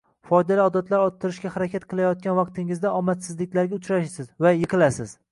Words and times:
foydali 0.27 0.61
odatlar 0.61 1.01
ottirishga 1.07 1.51
harakat 1.57 1.83
qilayotgan 1.91 2.39
vaqtingizda 2.39 2.93
omadsizliklarga 3.01 3.79
uchraysiz 3.81 4.31
va 4.47 4.55
yiqilasiz 4.57 5.13